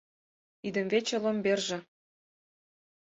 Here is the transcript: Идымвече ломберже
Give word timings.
Идымвече 0.67 1.15
ломберже 1.23 1.77